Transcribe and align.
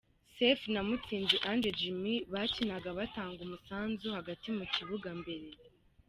Sefu 0.35 0.65
na 0.73 0.81
Mutsinzi 0.87 1.37
Ange 1.49 1.69
Jimmy 1.79 2.13
bakinaga 2.33 2.89
batanga 2.99 3.39
umusanzu 3.47 4.07
hagati 4.17 4.47
mu 4.57 4.65
kibuga 4.73 5.09
mbere. 5.21 5.47